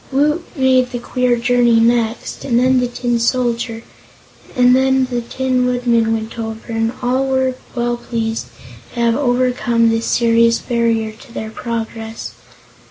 Woot 0.11 0.43
made 0.55 0.89
the 0.89 0.97
queer 0.97 1.35
journey 1.37 1.79
next, 1.79 2.43
and 2.43 2.57
then 2.57 2.79
the 2.79 2.87
Tin 2.87 3.19
Soldier 3.19 3.83
and 4.55 4.75
the 4.75 5.21
Tin 5.21 5.63
Woodman 5.67 6.11
went 6.11 6.39
over, 6.39 6.71
and 6.73 6.91
all 7.03 7.27
were 7.27 7.53
well 7.75 7.97
pleased 7.97 8.47
to 8.95 8.99
have 8.99 9.15
overcome 9.15 9.89
this 9.89 10.07
serious 10.07 10.57
barrier 10.57 11.11
to 11.11 11.31
their 11.31 11.51
progress. 11.51 12.33